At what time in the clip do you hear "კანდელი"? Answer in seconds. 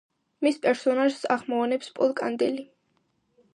2.23-2.67